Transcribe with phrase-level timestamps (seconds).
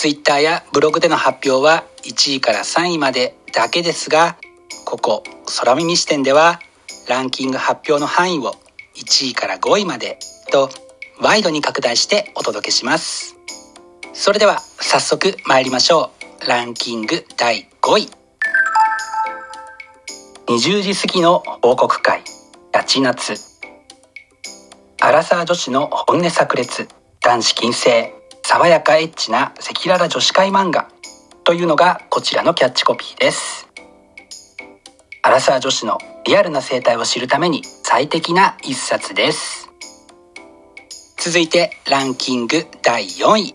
[0.00, 4.38] Twitter やブログでの発表は1位から3位までだけですが
[4.86, 5.22] ここ
[5.58, 6.58] 空耳視点では
[7.06, 8.54] ランキング発表の範囲を
[8.96, 10.18] 1位から5位まで
[10.50, 10.70] と
[11.20, 13.36] ワイドに拡大してお届けします。
[14.14, 16.12] それでは早速参りましょ
[16.42, 16.48] う。
[16.48, 18.08] ランキング第5位。
[20.46, 22.22] 20時過ぎの報告会
[22.72, 23.34] やち夏。
[25.02, 26.88] アラサー女子の本音炸裂
[27.20, 28.19] 男子禁制。
[28.52, 30.88] 爽やかエッチな赤裸々女子会漫画
[31.44, 33.68] というのがこちらのキャッチコピーです。
[35.22, 39.70] アラサー女子のリアルな生態を知るために最適な一冊です。
[41.16, 43.54] 続いてランキング第4位。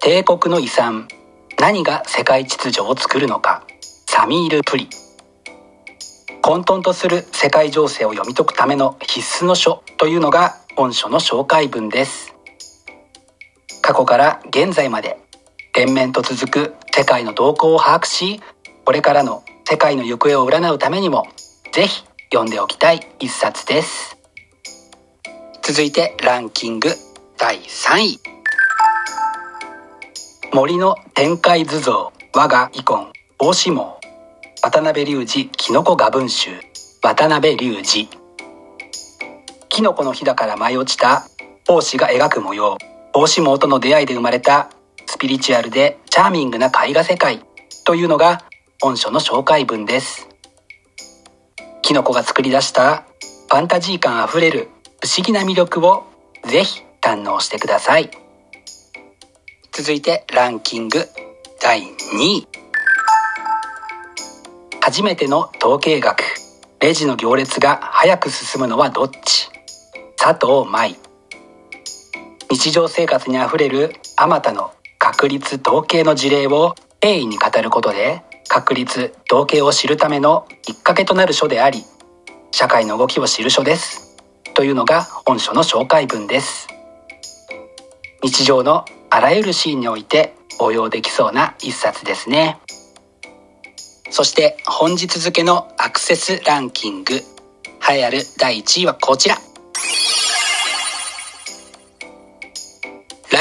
[0.00, 1.06] 帝国の遺産。
[1.60, 3.66] 何が世界秩序を作るのか。
[4.06, 4.88] サミール・プリ。
[6.40, 12.33] 混沌とする世界情勢を読み解くための必須の書というのが本書の紹介文です。
[13.86, 15.18] 過去から現在まで。
[15.76, 18.40] 連綿と続く世界の動向を把握し
[18.84, 21.26] これからの世界の行方を占うためにも
[21.72, 24.16] ぜひ読んでおきたい一冊です。
[25.62, 26.88] 続いてランキング
[27.36, 28.20] 第3位。
[30.54, 33.98] 森の展開図像我が遺恨大志網
[34.62, 36.52] 渡辺隆二キノコ画文集。
[37.02, 38.08] 渡辺隆二。
[39.68, 41.26] キノコの日だから舞い落ちた
[41.66, 42.78] 胞子が描く模様。
[43.14, 44.70] 胞子網との出会いで生まれた
[45.06, 47.44] スピリチュアルでチャーミングな絵画世界
[47.84, 48.42] というのが
[48.82, 50.28] 本書の紹介文です。
[51.82, 53.04] キノコが作り出した
[53.48, 54.68] ファンタジー感あふれる
[55.00, 56.02] 不思議な魅力を
[56.44, 58.10] ぜひ堪能してください。
[59.70, 61.06] 続いてランキング
[61.62, 61.86] 第2
[62.20, 62.48] 位。
[64.80, 66.24] 初めての統計学。
[66.80, 69.48] レジの行列が早く進むのはどっち？
[70.16, 70.96] 佐藤舞。
[72.54, 74.70] 日常生活にあふれるあまたの
[75.00, 81.82] 確率統計の事例を平易に語ることで確率統計を知るためのきっかけとなる書であり
[82.52, 84.16] 社会の動きを知る書です。
[84.54, 86.68] というのが本書の紹介文です。
[88.22, 92.58] 日常のあらゆるシーンにおいて応用できそうな一冊ですね。
[94.10, 97.14] そして本日付のアクセスランキング。
[97.14, 99.38] 栄えある第1位はこちら。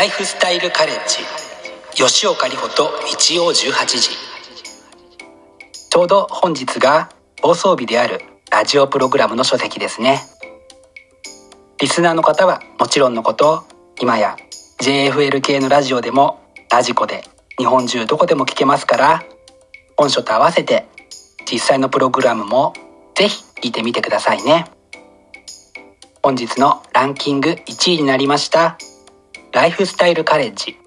[0.03, 1.19] ライフスタイルカレッジ
[1.95, 4.09] 吉岡里帆と日曜18時。
[5.89, 7.07] ちょうど本日が
[7.41, 8.19] 放送日である
[8.51, 10.19] ラジオプログラムの書籍ですね。
[11.79, 13.63] リスナーの方はもちろんのこと
[14.01, 14.35] 今や
[14.81, 17.23] JFL 系のラジオでもラジコで
[17.57, 19.23] 日本中どこでも聞けますから
[19.95, 20.85] 本書と合わせて
[21.49, 22.73] 実際のプログラムも
[23.15, 24.65] ぜひ聞いてみてくださいね。
[26.21, 28.77] 本日のランキング1位になりました。
[29.53, 30.79] ライフスタイルカレッジ。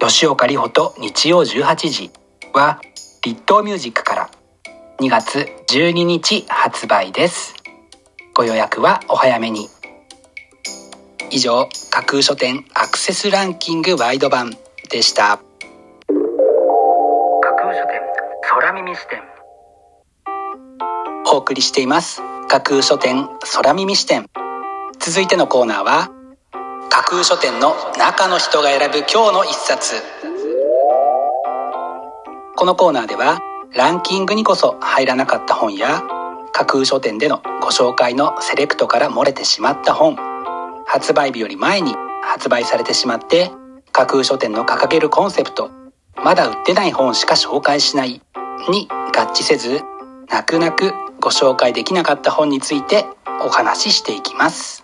[0.00, 2.10] 吉岡里帆と日曜18時
[2.54, 2.80] は
[3.22, 4.30] 立東ミュージックから。
[4.98, 7.54] 2月12日発売です。
[8.34, 9.68] ご予約はお早めに。
[11.30, 14.56] 以上架空書店アクセスランキングワイド版
[14.88, 15.38] でした。
[17.42, 18.00] 架空書店
[18.40, 19.20] 空耳視点。
[21.30, 22.22] お送りしています。
[22.48, 24.30] 架空書店空耳視点。
[24.98, 26.23] 続いてのコーナーは
[26.90, 29.94] 架空書店の中の人が選ぶ今日の一冊。
[32.56, 33.40] このコーナーでは
[33.74, 36.02] ランキングにこそ入らなかった本や
[36.52, 40.16] 架空書店でのご紹介のセレクトから漏れてしまった本
[40.86, 43.50] 発売日より前に発売されてしまって
[43.90, 45.70] 架空書店の掲げるコンセプト
[46.22, 48.22] まだ売ってない本しか紹介しない
[48.70, 49.82] に合致せず
[50.30, 53.04] 泣く泣くご紹介できなかった本について
[53.44, 54.83] お話ししていきます。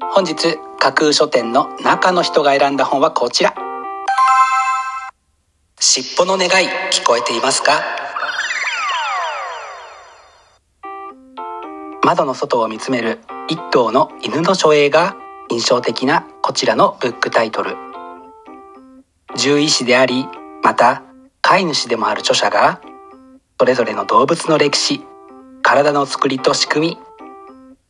[0.00, 3.54] 本日架空書店の中の人が選んだ本はこちら。
[5.78, 7.82] 尻尾の願い聞こえていますか？
[12.02, 15.16] 窓の外を見つめる一頭の犬の書影が
[15.50, 17.76] 印象的なこちらのブックタイトル。
[19.36, 20.26] 獣医師であり
[20.62, 21.02] また
[21.42, 22.80] 飼い主でもある著者が
[23.58, 25.02] それぞれの動物の歴史
[25.62, 26.98] 体の作りと仕組み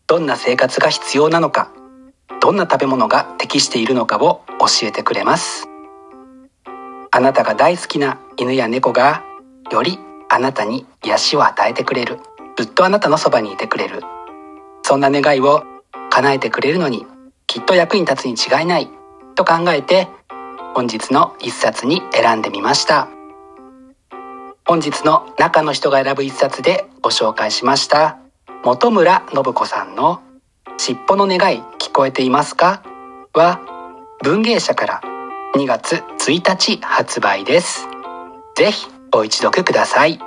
[0.06, 1.70] どんな生活が必要なのか
[2.44, 5.66] どんな食べ物が適しているのかを教えてくれます。
[7.10, 9.24] あなたが大好きな犬や猫が
[9.72, 9.98] より
[10.28, 12.18] あなたに癒しを与えてくれる。
[12.58, 14.02] ずっとあなたのそばにいてくれる。
[14.82, 15.62] そんな願いを
[16.10, 17.06] 叶えてくれるのに
[17.46, 18.90] きっと役に立つに違いない
[19.36, 20.08] と考えて
[20.74, 23.08] 本日の一冊に選んでみました。
[24.66, 28.18] 本日の中の人が選ぶ一冊でご紹介しました。
[28.62, 30.20] 本村信子さんの
[30.76, 32.82] 尻尾の願い聞こえていますか？
[33.32, 33.60] は
[34.22, 35.00] 文芸社から
[35.54, 37.86] 2月1日発売です。
[38.56, 40.18] ぜひご一読ください。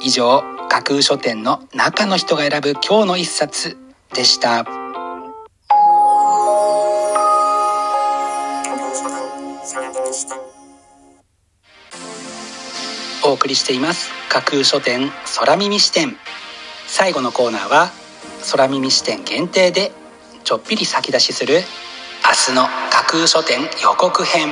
[0.00, 3.76] 以上架空書店の中の人が選ぶ今日の一冊
[4.14, 4.66] でした。
[13.24, 14.10] お送りしています。
[14.28, 16.16] 架空書店空耳視点。
[16.86, 17.90] 最後のコーナーは
[18.50, 19.92] 空耳視点限定で
[20.44, 21.60] ちょっぴり先出しする
[22.24, 24.48] 明日の架空書店予告編。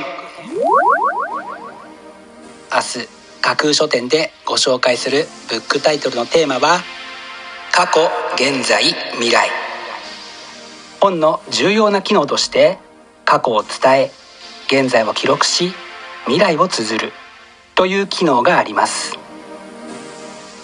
[2.73, 3.07] 明日
[3.41, 6.79] 架空書店でご紹介するブックタイトルのテーマは
[7.71, 8.83] 過去現在
[9.13, 9.49] 未来。
[10.99, 12.77] 本の重要な機能として
[13.25, 14.11] 過去を伝え
[14.67, 15.73] 現在を記録し
[16.25, 17.13] 未来を綴る
[17.75, 19.17] という機能があります。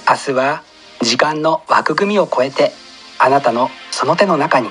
[0.10, 0.64] 明日は
[1.02, 2.72] 時間の枠組みを超えて
[3.20, 4.70] あなたのその手の中に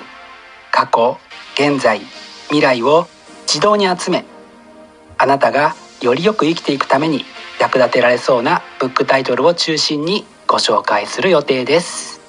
[0.70, 1.18] 過去
[1.54, 2.00] 現在
[2.48, 3.08] 未来を
[3.46, 4.24] 自動に集め
[5.18, 7.24] あなたがよりよく生きていくために
[7.58, 12.20] 役立てられそうなブックタイトルを中心にご紹介する予定です。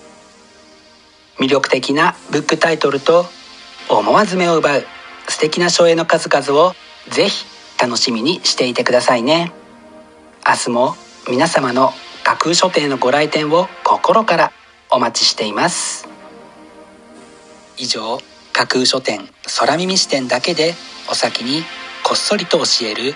[1.37, 3.25] 魅力的なブックタイトルと
[3.89, 4.85] 思わず目を奪う
[5.27, 6.73] 素敵な書影の数々を
[7.09, 7.45] ぜひ
[7.79, 9.51] 楽しみにしていてくださいね。
[10.47, 10.95] 明日も
[11.29, 11.91] 皆様の
[12.23, 14.51] 架空書店のご来店を心から
[14.89, 16.06] お待ちしています。
[17.77, 18.19] 以上
[18.53, 19.27] 架空書店
[19.59, 20.73] 空耳視点だけで
[21.09, 21.63] お先に
[22.03, 23.13] こっそりと教える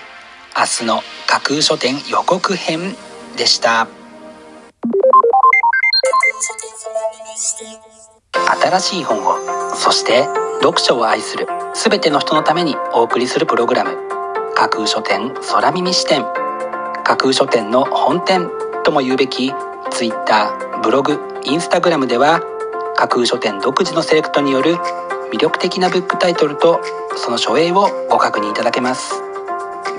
[0.57, 2.95] 明日の架空書店予告編
[3.37, 3.87] でした。
[8.61, 10.25] 新しい本をそして
[10.61, 13.97] 読書を愛する全ての人のためにお送りするプログラム
[14.53, 16.23] 架空書店空耳視点
[17.03, 18.49] 架空書店の本店
[18.83, 19.53] とも言うべき
[19.89, 20.51] Twitter
[20.83, 22.41] ブログインスタグラムでは
[23.01, 24.75] 架空書店独自のセレクトによる
[25.33, 26.81] 魅力的なブックタイトルと
[27.15, 29.15] その書影をご確認いただけます。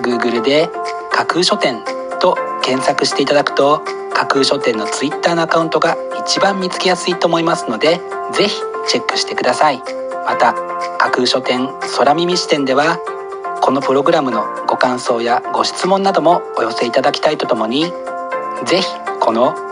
[0.02, 0.68] Google で
[1.10, 1.82] 架空書店
[2.20, 3.82] と検索していただくと
[4.14, 8.00] 架空書店の Twitter のアカウントが一番見つけやすいと思いますので
[8.34, 9.82] ぜひチェックしてください。
[10.24, 10.54] また
[10.98, 12.98] 架空書店空耳視点では
[13.62, 17.86] このプログラムのご感想やご質問などもお寄せいただきたいとともに
[18.64, 18.86] ぜひ
[19.18, 19.71] この